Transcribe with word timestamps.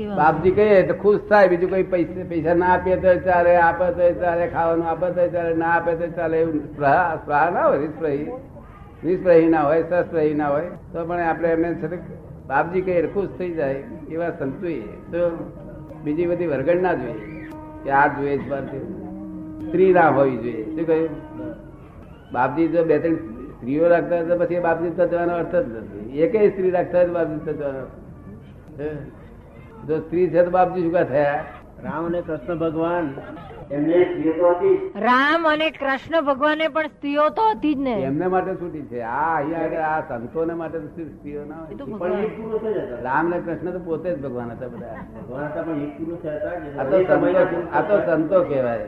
બાપજી 0.00 0.50
કહીએ 0.50 0.82
તો 0.82 0.94
ખુશ 0.94 1.20
થાય, 1.28 1.48
બીજું 1.48 1.70
કોઈ 1.70 1.82
પૈસા 1.82 2.54
ના 2.54 2.66
આપીએ 2.66 2.96
તો 2.96 3.14
ચાલે, 3.18 3.56
આપે 3.56 3.86
તો 3.92 4.20
ચાલે, 4.20 4.46
ખાવાનું 4.46 4.88
આપે 4.88 5.08
તો 5.10 5.28
ચાલે, 5.28 5.54
ના 5.54 5.70
આપે 5.70 5.94
તો 5.94 6.06
ચાલે, 6.08 6.38
એવું 6.38 6.60
સ્પ્રાહ 6.72 7.50
ના 7.50 7.66
હોય, 7.66 7.78
નિષ્પ્રહી. 7.78 8.26
નિષ્પ્રહી 9.04 9.48
ના 9.48 9.62
હોય, 9.62 9.82
સસ્પ્રહી 9.82 10.34
ના 10.34 10.48
હોય. 10.48 10.70
તો 10.92 11.04
પણ 11.04 11.20
આપણે 11.20 11.48
એમને 11.48 11.74
છે 11.74 12.00
બાપજી 12.46 12.80
કહીએ 12.80 13.06
ખુશ 13.06 13.28
થઈ 13.38 13.52
જાય, 13.52 13.82
એવા 14.10 14.30
સંતુઈએ 14.30 14.82
તો 15.12 15.50
બીજી 16.04 16.26
બધી 16.26 16.46
વરગડ 16.46 16.82
ના 16.82 16.94
જોઈએ, 16.94 17.48
કે 17.84 17.90
આ 17.90 18.06
જોઈએ. 18.08 18.38
સ્ત્રી 19.68 19.92
ના 19.92 20.08
હોવી 20.08 20.36
જોઈએ. 20.36 20.64
શું 20.64 20.86
કહ્યું? 20.86 21.10
બાપજી 22.32 22.68
જો 22.68 22.84
બે 22.84 22.98
ત્રણ 22.98 23.16
સ્ત્રીઓ 23.56 23.88
રાખતા 23.88 24.22
તો 24.22 24.38
પછી 24.38 24.60
બાપજી 24.60 24.90
તત્વનો 24.90 25.34
અર્થ 25.34 25.56
જ 25.56 25.66
નથી. 25.76 26.20
એકે 26.20 26.48
સ્ત્રી 26.50 26.70
રાખતા 26.70 27.02
જ 27.02 27.10
બાપજી 27.10 27.54
હે? 28.78 28.88
જો 29.88 29.98
સ્ત્રી 29.98 30.28
છે 30.28 30.42
તો 30.42 30.50
બાપજી 30.50 30.82
શું 30.82 30.92
કા 30.92 31.04
થયા 31.04 31.44
રામ 31.84 32.06
અને 32.06 32.20
કૃષ્ણ 32.20 32.58
ભગવાન 32.58 33.14
એમને 33.72 34.04
સ્ત્રીઓ 34.04 34.32
તો 34.32 34.48
હતી. 34.50 34.92
રામ 34.96 35.48
અને 35.48 35.70
કૃષ્ણ 35.70 36.20
ભગવાને 36.20 36.68
પણ 36.68 36.86
સ્ત્રીઓ 36.86 37.28
તો 37.28 37.42
હતી 37.42 37.74
જ 37.74 37.78
ને. 37.78 37.92
એમને 37.92 38.26
માટે 38.26 38.54
છૂટી 38.54 38.82
છે. 38.82 39.00
આ 39.00 39.36
અહીંયા 39.36 39.64
આગળ 39.64 39.76
આ 39.76 40.00
સંતોને 40.00 40.54
માટે 40.54 40.78
તો 40.78 40.86
સ્ત્રીઓ 40.86 41.44
ના 41.44 41.54
હોય? 41.54 43.02
રામ 43.02 43.30
ને 43.30 43.40
કૃષ્ણ 43.40 43.70
તો 43.70 43.78
પોતે 43.78 44.14
જ 44.14 44.22
ભગવાન 44.22 44.50
હતા 44.50 44.68
બધા. 44.68 44.96
ભગવાન 45.14 45.46
હતા 45.46 45.62
પણ 45.62 45.82
એક 45.82 45.98
પુરુષ 45.98 46.26
હતા 46.26 46.82
આ 46.82 46.84
તો 46.84 47.02
સંતો 47.02 47.44
પુરુષ 47.50 47.72
આ 47.72 47.80
તો 47.80 48.00
સંતો 48.06 48.42
કહેવાય. 48.42 48.86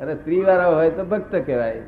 અને 0.00 0.14
સ્ત્રી 0.14 0.42
વાળા 0.42 0.66
હોય 0.66 0.90
તો 0.90 1.04
ભક્ત 1.04 1.36
કહેવાય. 1.46 1.80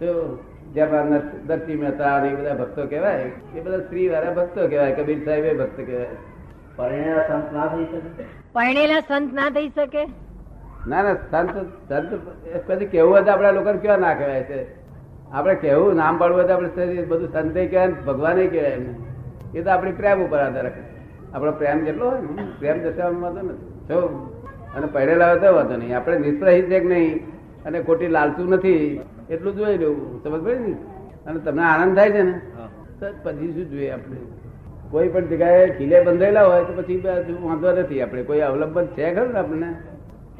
તો 0.00 0.38
જેમાં 0.74 1.10
દર્શી 1.46 1.76
મહેતા 1.76 2.26
એ 2.26 2.34
બધા 2.34 2.54
ભક્તો 2.54 2.86
કહેવાય. 2.86 3.30
એ 3.54 3.60
બધા 3.60 3.78
સ્ત્રી 3.78 4.08
વાળા 4.08 4.30
ભક્તો 4.30 4.68
કહેવાય. 4.68 4.92
કબીર 4.92 5.24
સાહેબ 5.24 5.44
એ 5.44 5.56
ભક્ત 5.56 5.76
કહેવાય. 5.76 6.06
પરણેલા 6.76 7.22
સંત 7.28 7.52
ના 7.52 7.66
થઈ 7.66 7.84
શકે? 7.84 8.24
પરણેલા 8.52 9.00
સંત 9.00 9.32
ના 9.32 9.50
થઈ 9.50 9.68
શકે? 9.68 10.02
ના 10.86 11.02
ના 11.02 11.14
સંત 11.30 11.56
સંત 11.88 12.10
કદી 12.66 12.86
કેવું 12.86 13.12
હોય 13.12 13.22
તો 13.22 13.30
આપણા 13.30 13.50
લોકો 13.50 13.72
કેવા 13.72 13.96
ના 13.96 14.14
કહેવાય 14.14 14.42
છે? 14.42 14.58
આપણે 15.32 15.54
કેવું 15.54 15.96
નામ 15.96 16.18
પાડવું 16.18 16.42
હતું 16.42 16.54
આપણે 16.54 17.04
બધું 17.04 17.32
સંતે 17.32 17.66
કહેવાય 17.66 17.88
ભગવાને 17.88 18.46
કહેવાય 18.46 18.70
એમને. 18.70 18.94
એ 19.54 19.62
તો 19.62 19.70
આપણી 19.70 19.92
પ્રેમ 19.92 20.22
ઉપર 20.22 20.38
આધાર 20.38 20.64
રાખે. 20.64 20.82
આપણો 21.34 21.52
પ્રેમ 21.52 21.84
કેટલો 21.84 22.10
હોય 22.10 22.20
ને 22.20 22.46
પ્રેમ 22.58 22.82
દર્શાવવાનો 22.82 23.20
વાંધો 23.20 23.42
નથી. 23.42 23.68
જો 23.88 23.98
અને 24.76 24.86
પહેરેલા 24.86 25.28
હોય 25.28 25.40
તો 25.40 25.54
વાંધો 25.54 25.76
નહીં. 25.76 25.96
આપણે 25.96 26.18
નિષ્પ્રહિત 26.18 26.66
છે 26.68 26.80
કે 26.80 26.86
નહીં 26.86 27.20
અને 27.64 27.82
ખોટી 27.82 28.08
લાલતું 28.08 28.48
નથી. 28.50 29.00
એટલું 29.30 29.56
જોઈ 29.56 29.78
લેવું 29.78 30.22
સમજ 30.22 30.40
પડે 30.44 30.58
ને? 30.58 30.74
અને 31.26 31.38
તમને 31.40 31.62
આનંદ 31.62 31.96
થાય 31.96 32.10
છે 32.10 32.22
ને? 32.22 32.34
તો 33.00 33.06
પછી 33.22 33.52
શું 33.52 33.70
જોઈએ 33.70 33.90
આપણે? 33.90 34.16
કોઈ 34.90 35.08
પણ 35.08 35.26
જગ્યાએ 35.26 35.66
કિલ્લે 35.70 35.96
બંધાયેલા 36.00 36.44
હોય 36.44 36.64
તો 36.64 36.72
પછી 36.78 37.02
વાંધો 37.42 37.72
નથી 37.72 38.00
આપણે. 38.02 38.22
કોઈ 38.22 38.40
અવલંબન 38.40 38.86
છે 38.86 39.14
ખરું 39.14 39.32
ને 39.32 39.38
આપણને? 39.38 39.68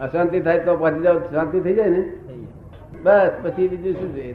અશાંતિ 0.01 0.41
થાય 0.41 0.59
તો 0.61 0.73
પહોંચી 0.77 1.03
જાવ, 1.03 1.19
શાંતિ 1.33 1.61
થઈ 1.61 1.75
જાય 1.75 1.91
ને? 1.91 2.03
બસ, 3.03 3.33
પછી 3.42 3.69
બીજું 3.69 3.95
શું 3.95 4.11
જોઈએ 4.15 4.34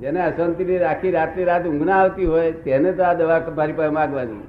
જેને 0.00 0.20
અશાંતિ 0.22 0.78
આખી 0.84 1.10
રાતની 1.10 1.44
રાત 1.44 1.64
ઊંઘ 1.66 1.86
ના 1.86 2.00
આવતી 2.02 2.26
હોય, 2.26 2.50
તેને 2.64 2.92
તો 2.92 3.02
આ 3.02 3.14
દવા 3.14 3.40
મારી 3.56 3.72
પાસે 3.72 3.92
માગવાની. 3.98 4.42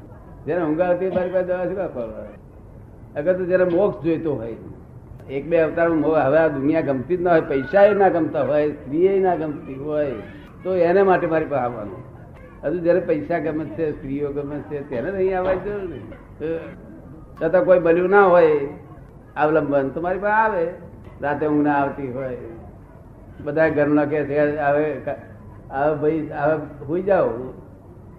જેને 0.45 0.61
ઊંઘ 0.61 0.81
આવતી 0.81 1.11
મારી 1.15 1.29
પાસે 1.29 1.47
દવા 1.47 1.65
શું 1.65 1.83
આપવા 1.83 2.25
અગર 3.17 3.33
તો 3.33 3.45
જેને 3.45 3.63
મોક્ષ 3.63 4.03
જોઈતો 4.03 4.35
હોય. 4.35 4.57
એક 5.29 5.43
બે 5.49 5.57
અવતાર 5.59 5.87
હવે 5.89 6.37
આ 6.37 6.47
દુનિયા 6.47 6.81
ગમતી 6.81 7.17
જ 7.17 7.21
ના 7.21 7.31
હોય 7.31 7.45
પૈસા 7.49 7.87
ના 7.93 8.09
ગમતા 8.09 8.43
હોય 8.49 8.69
સ્ત્રી 8.71 9.19
ના 9.19 9.35
ગમતી 9.35 9.79
હોય, 9.85 10.11
તો 10.63 10.69
એને 10.75 11.01
માટે 11.03 11.27
મારી 11.27 11.45
પાસે 11.45 11.63
આવવાનું. 11.63 12.01
હજુ 12.63 12.77
જયારે 12.85 13.01
પૈસા 13.09 13.39
ગમે 13.39 13.65
છે, 13.75 13.85
સ્ત્રીઓ 13.91 14.29
ગમે 14.31 14.57
છે 14.69 14.77
તેને 14.89 15.09
નહીં 15.11 15.37
આવવા 15.37 15.57
જરૂર 15.63 15.83
નહીં. 15.91 16.05
છતાં 17.39 17.63
કોઈ 17.65 17.79
બન્યું 17.79 18.09
ના 18.09 18.27
હોય, 18.33 18.55
અવલંબન 19.35 19.93
તો 19.93 20.01
મારી 20.01 20.23
પાસે 20.25 20.39
આવે. 20.43 20.63
રાતે 21.21 21.45
ઊંઘ 21.47 21.63
ના 21.67 21.77
આવતી 21.81 22.11
હોય. 22.11 22.37
બધા 23.45 23.69
ઘરના 23.69 24.09
કે 24.11 24.17
આવે 24.59 24.85
હવે 25.71 25.95
ભાઈ 26.01 26.19
હવે 26.41 26.55
સુઈ 26.87 27.03
જાઓ. 27.03 27.31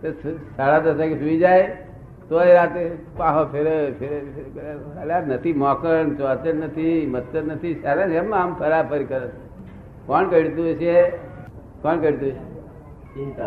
તો 0.00 0.08
સાડા 0.56 0.78
દસ 0.78 0.98
વાગે 0.98 1.16
સુઈ 1.18 1.38
જાય 1.38 1.66
તો 2.28 2.36
રાતે 2.38 2.82
પાહો 3.16 3.42
ફેરે 3.52 3.74
ફેરે 3.98 4.18
ફેરે 4.54 4.72
અલ્યા 5.02 5.26
નથી 5.28 5.54
મોકણ 5.62 6.08
ચોચર 6.18 6.54
નથી 6.54 6.96
મચ્છર 7.14 7.42
નથી 7.46 7.74
સારા 7.82 8.08
એમ 8.20 8.30
આમ 8.40 8.50
ફરાફરી 8.60 9.08
કરે 9.12 9.28
કોણ 10.06 10.30
કરતું 10.32 10.68
છે 10.82 10.94
કોણ 11.82 11.96
કરતું 12.02 12.34
છે 13.14 13.46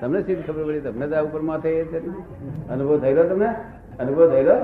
તમને 0.00 0.22
સીધી 0.22 0.42
ખબર 0.42 0.64
પડી? 0.64 0.80
તમને 0.80 1.06
તો 1.06 1.16
આ 1.16 1.20
ઉપર 1.20 1.40
માથે? 1.40 1.82
અનુભવ 2.70 2.98
થયેલો 2.98 3.22
તમને? 3.24 3.48
અનુભવ 3.98 4.30
થયેલો? 4.30 4.56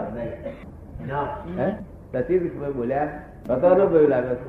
ના. 1.07 1.27
ખબર 2.49 2.73
બોલ્યા? 2.73 3.09
કતો 3.47 3.67
અનુભવ 3.67 4.09
લાગે 4.09 4.35
છે 4.35 4.49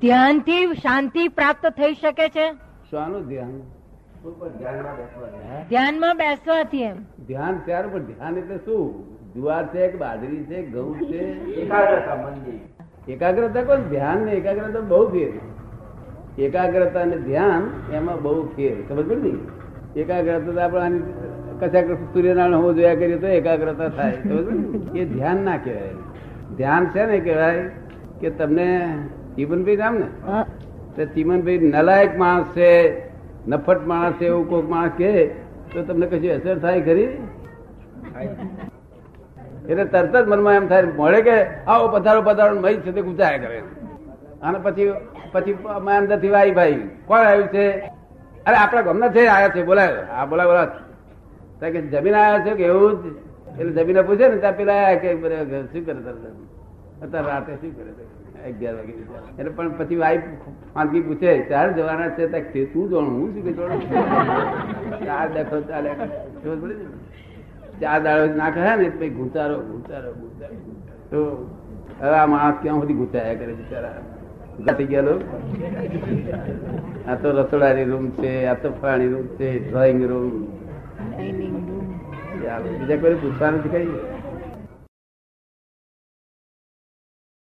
ધ્યાનથી 0.01 0.75
શાંતિ 0.75 1.29
પ્રાપ્ત 1.29 1.67
થઈ 1.67 1.95
શકે 1.95 2.29
છે? 2.29 2.47
શાનું 2.91 3.29
ધ્યાન? 3.29 3.61
ધ્યાનમાં 5.69 6.17
બેસવાથી 6.17 6.83
એમ. 6.83 6.97
ધ્યાન 7.29 7.61
ત્યાર 7.65 7.89
પર 7.89 7.99
ધ્યાન 7.99 8.39
એટલે 8.39 8.57
શું? 8.57 8.85
જુવાર 9.35 9.67
છે 9.67 9.89
કે 9.89 9.99
બાજરી 9.99 10.45
છે 10.45 10.63
ઘઉં 10.67 10.95
છે? 11.01 11.23
એકાગ્રતા 13.13 13.63
કોણ 13.63 13.81
કોઈ 13.81 13.91
ધ્યાન 13.91 14.19
ને 14.25 14.33
એકાગ્રતા 14.33 14.81
બહુ 14.93 15.03
ફેર. 15.09 15.33
એકાગ્રતા 16.39 17.03
અને 17.03 17.17
ધ્યાન 17.17 17.63
એમાં 17.95 18.23
બહુ 18.23 18.33
ફેર. 18.57 18.77
ખબર 18.89 19.03
પડી 19.03 19.33
ને? 19.33 20.01
એકાગ્રતા 20.01 20.53
તો 20.53 20.61
આપણે 20.61 20.81
આની 20.81 21.03
કચાક 21.61 21.87
સૂર્યનારાયણ 22.13 22.55
હોવું 22.55 22.75
જોયા 22.75 22.95
કરીએ 22.95 23.19
તો 23.19 23.29
એકાગ્રતા 23.41 23.89
થાય. 23.89 24.17
ખબર 24.23 24.55
એ 24.99 25.05
ધ્યાન 25.05 25.39
ના 25.45 25.57
કહેવાય. 25.57 25.95
ધ્યાન 26.57 26.85
છે 26.87 27.07
ને 27.07 27.19
કહેવાય 27.21 27.65
કે 28.21 28.29
તમને 28.31 28.69
ચીમનભાઈ 29.37 29.77
નામ 29.77 29.95
ને. 29.95 30.09
તો 30.97 31.03
ચીમનભાઈ 31.15 31.71
નલાયક 31.75 32.19
માણસ 32.19 32.49
છે 32.57 32.71
નફટ 33.49 33.87
માણસ 33.87 34.15
છે 34.21 34.27
એવું 34.27 34.49
કોઈક 34.49 34.69
માણસ 34.69 34.93
કહે 34.99 35.13
તો 35.73 35.83
તમને 35.83 36.07
કશું 36.07 36.33
અસર 36.37 36.59
થાય 36.59 36.81
ખરી? 36.81 37.09
એટલે 39.69 39.85
તરત 39.85 40.17
જ 40.17 40.29
મનમાં 40.29 40.55
એમ 40.55 40.67
થાય, 40.67 40.83
મળે 40.83 41.23
કે 41.23 41.45
આવો 41.45 41.89
પધારો 41.89 42.23
પધારો 42.23 42.61
મય 42.61 42.75
છે 42.75 42.93
તે 42.93 43.03
ગુજાયા 43.03 43.39
કરે. 43.39 43.63
અને 44.43 44.59
પછી 44.59 44.93
પછી 45.33 45.53
અંદરથી 45.97 46.29
વાઈ 46.29 46.51
ભાઈ, 46.51 46.89
કોણ 47.07 47.19
આવ્યું 47.19 47.47
છે? 47.47 47.71
અરે, 48.47 48.57
આપણા 48.57 48.81
ગામના 48.81 49.09
છે 49.09 49.27
આયા 49.27 49.49
છે, 49.49 49.63
બોલાય. 49.63 50.07
હા 50.11 50.27
બોલા 50.27 50.45
બોલા 50.45 50.65
કે, 51.61 51.81
જમીન 51.81 52.15
આવ્યા 52.15 52.45
છે 52.45 52.55
કે 52.55 52.65
એવું 52.65 53.03
જ? 53.03 53.07
એટલે 53.61 53.73
જમીને 53.73 54.03
પૂછે 54.03 54.29
ને, 54.29 54.37
ત્યાં 54.37 54.57
પેલા 54.57 54.95
કે 54.95 55.15
શું 55.15 55.87
કરે 55.87 55.95
તરત 55.95 57.03
અત્યારે 57.03 57.27
રાતે 57.27 57.55
શું 57.55 57.77
કરે? 57.77 58.51
અગિયાર 58.51 58.75
વાગે 58.75 58.93
એટલે 58.93 59.51
પણ 59.51 59.73
પછી 59.79 59.97
વાઈફ 59.97 60.21
ફાંકી 60.75 61.01
પૂછે 61.01 61.41
ત્યારે 61.41 61.73
જવાના 61.73 62.09
છે, 62.09 62.65
તું 62.65 62.89
જોણ 62.89 63.05
હું 63.05 63.35
શું 63.35 63.43
કે 63.45 63.53
જોડું? 63.53 63.91
ચાર 65.07 65.29
દેખો 65.29 65.61
ચાલે. 65.61 65.89
ખબર 65.89 66.57
પડી? 66.57 66.75
ચાર 67.81 67.99
દાડો 68.03 68.35
ના 68.35 68.51
કહે 68.51 68.77
ને 68.77 68.89
પછી 68.91 69.11
ઘૂંચારો 69.11 69.57
ઘૂંચારો 69.61 70.11
ઘૂંચારો 70.13 70.57
તો 71.11 71.21
હવે 72.01 72.17
આ 72.17 72.27
માણસ 72.27 72.59
ક્યાં 72.63 72.81
સુધી 72.81 72.95
ઘૂંચાયા 72.95 73.35
કરે 73.35 73.53
બિચારા? 73.53 73.99
ઘટી 74.61 74.85
ગયા 74.85 75.03
લોકો. 75.03 75.37
આ 77.09 77.15
તો 77.15 77.29
રસોડાની 77.33 77.85
રૂમ 77.85 78.07
છે 78.11 78.33
આ 78.47 78.55
તો 78.55 78.69
ફલાણી 78.73 79.09
રૂમ 79.09 79.27
છે 79.37 79.49
ડ્રોઈંગ 79.59 80.03
રૂમ 80.05 80.29
બીજા 82.79 82.97
કોઈ 82.97 83.15
પૂછવાનું 83.15 83.63
છે 83.63 83.69
કઈ 83.69 83.89